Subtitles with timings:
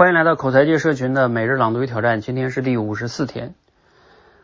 [0.00, 3.52] 欢迎来到口才界社群的每日朗读与挑战，今天是第五十四天。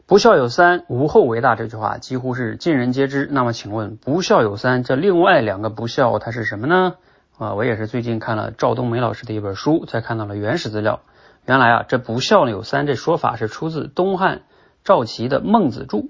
[0.05, 3.27] 不孝有三，无后为大这句话几乎是尽人皆知。
[3.31, 6.97] 那么请问，不孝有三，这另外两个不孝它是什么呢？
[7.39, 11.01] 啊，我也是最近看了赵冬梅老师的一本书，才看到了原始资料。
[11.47, 14.43] 原来啊，这不孝有三这说法是出自东汉
[14.85, 16.01] 赵齐的《孟子注》，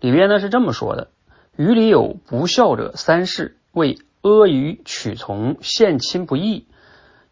[0.00, 1.08] 里边呢是这么说的：
[1.54, 6.66] 于里有不孝者三事，为阿谀取从，献亲不义，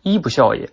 [0.02, 0.68] 一不孝也。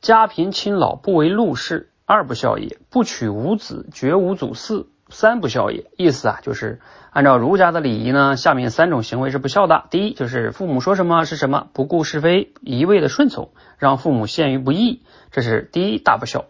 [0.00, 5.90] 家贫亲老不为禄事，二不孝也；不娶无子，绝无祖嗣，三不孝也。
[5.96, 9.84] 意思啊，就是按照儒家的礼仪呢，下面三种行为是不孝的。
[9.90, 16.44] 第一，就是父母说什么是什么，不顾是非，一味的顺从，让父母陷于不义，这是第一大不孝。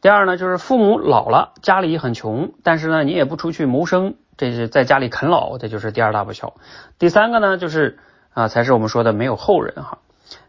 [0.00, 6.54] 第二呢，就是父母老了，家里很穷，但是呢，你也不出去谋生，这是在家里啃老，这就是第二大不孝。
[6.98, 7.98] 第三个呢，就是
[8.32, 9.98] 啊，才是我们说的没有后人哈。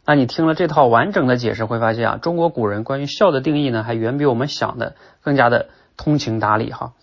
[0.06, 5.68] 那你听了这套完整的解释，会发现啊，中国古人关于孝的定义呢，还远比我们想的更加的
[5.98, 6.94] 通情达理哈。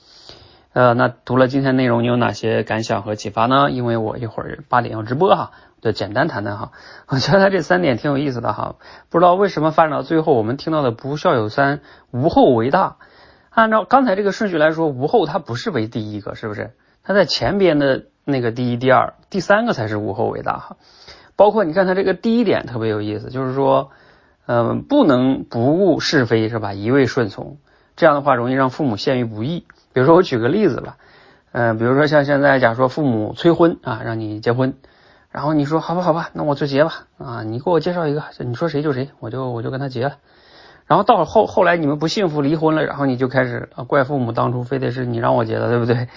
[0.73, 3.71] 呃，那读了今天内容，你有哪些感想和启发呢？
[3.71, 5.51] 因为我一会儿八点要直播哈，
[5.83, 6.73] 就简单谈谈哈。
[7.09, 8.77] 我觉得这三点挺有意思的哈。
[9.11, 12.97] 不知道为什么发展到最后，我们听到的不孝有三，无后为大。
[13.51, 16.71] 按照刚才这个顺序来说，无后它不是为第一个，是不是？
[17.03, 20.77] 它在前边的那个第一、第二、第三个才是无后为大哈。
[21.37, 23.91] 包括你看他这个第一点特别有意思，就是说，
[24.47, 26.73] 嗯，不能不顾是非是吧？
[26.73, 27.59] 一味顺从，
[27.97, 29.65] 这样的话容易让父母陷于不义。
[29.93, 30.97] 比如说我举个例子吧，
[31.53, 34.75] 嗯，比如说像现在假如说父母催婚啊，让你结婚，
[35.31, 40.17] 然后你说好吧好吧，那我就结吧啊，你给我介绍一个，你说谁就谁，我就我就跟他结了。
[40.87, 46.09] 然后到后后来你们不幸福离婚了，然后你就开始怪父母当初非得是你让我结的，对不对？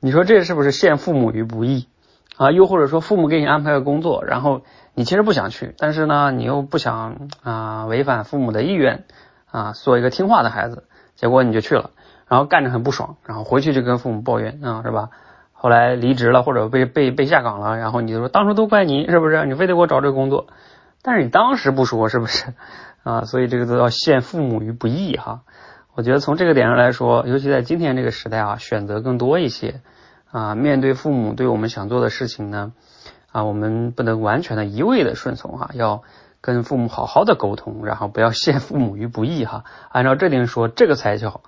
[0.00, 1.86] 你说这是不是陷父母于不义？
[2.36, 4.62] 啊，又或者说父母给你安排个工作，然后
[4.94, 9.04] 你其实不想去，但是呢，你又不想啊违反父母的意愿
[9.50, 11.90] 啊，做一个听话的孩子，结果你就去了，
[12.26, 15.10] 然后干着很不爽，然后回去就跟父母抱怨啊，是吧？
[15.52, 19.46] 后来离职了或者被被被下岗了，然后你就说当初都怪你，是不是？
[19.46, 20.46] 你非得给我找这个工作，
[21.02, 22.54] 但是你当时不说，是不是？
[23.04, 25.42] 啊，所以这个都要陷父母于不义哈。
[25.94, 29.82] 我觉得从这个点上来说，尤其在今天这个时代啊，选择更多一些。
[30.32, 32.72] 啊，面对父母对我们想做的事情呢，
[33.30, 36.02] 啊，我们不能完全的一味的顺从哈，要
[36.40, 39.64] 跟父母好好的沟通，然后不要陷父母于不义哈。
[39.90, 41.42] 按照这点说，这个才叫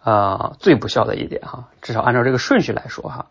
[0.00, 3.26] 啊最不孝的一点哈，至少按照这个顺序来说哈。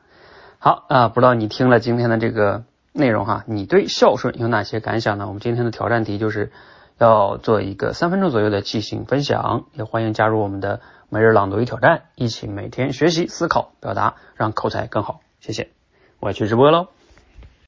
[0.59, 5.28] 好啊，不知道你听了今天的这个内容哈，你对孝顺有哪些感想呢？
[5.28, 6.51] 我们今天的挑战题就是
[6.97, 10.81] 要做一个三分钟左右的即兴分享，也欢迎加入我们的。
[11.09, 15.22] 每日朗读与挑战，一起每天学习、思考、表达，让口才更好。
[15.40, 15.69] 谢谢，
[16.19, 16.88] 我要去直播喽。